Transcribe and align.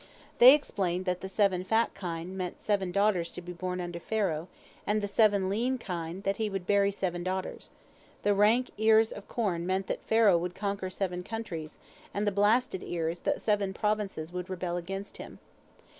They 0.39 0.55
explained 0.55 1.05
that 1.05 1.21
the 1.21 1.29
seven 1.29 1.63
fat 1.63 1.93
kine 1.93 2.35
meant 2.35 2.59
seven 2.59 2.91
daughters 2.91 3.31
to 3.33 3.39
be 3.41 3.53
born 3.53 3.79
unto 3.79 3.99
Pharaoh, 3.99 4.47
and 4.87 4.99
the 4.99 5.07
seven 5.07 5.47
lean 5.47 5.77
kine, 5.77 6.21
that 6.21 6.37
he 6.37 6.49
would 6.49 6.65
bury 6.65 6.91
seven 6.91 7.21
daughters; 7.21 7.69
the 8.23 8.33
rank 8.33 8.71
ears 8.79 9.11
of 9.11 9.27
corn 9.27 9.63
meant 9.67 9.85
that 9.85 10.01
Pharaoh 10.01 10.39
would 10.39 10.55
conquer 10.55 10.89
seven 10.89 11.21
countries, 11.21 11.77
and 12.15 12.25
the 12.25 12.31
blasted 12.31 12.81
ears, 12.81 13.19
that 13.19 13.41
seven 13.41 13.75
provinces 13.75 14.33
would 14.33 14.49
rebel 14.49 14.75
against 14.75 15.17
him. 15.17 15.37